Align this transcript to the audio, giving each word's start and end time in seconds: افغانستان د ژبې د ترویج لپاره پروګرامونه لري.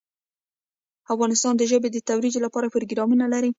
افغانستان 1.13 1.53
د 1.57 1.63
ژبې 1.71 1.89
د 1.91 1.97
ترویج 2.09 2.35
لپاره 2.45 2.71
پروګرامونه 2.75 3.25
لري. 3.33 3.49